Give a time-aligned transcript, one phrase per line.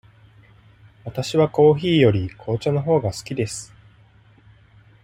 [1.05, 3.71] わたしはコーヒーより紅茶のほうが好きです。